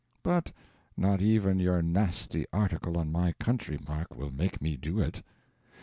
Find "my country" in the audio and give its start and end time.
3.11-3.77